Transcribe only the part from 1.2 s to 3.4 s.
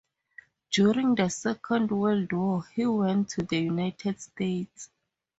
Second World War, he went